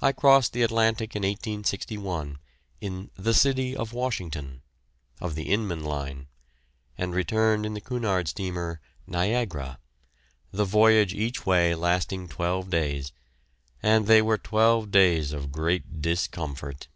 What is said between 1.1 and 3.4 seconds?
in 1861 in the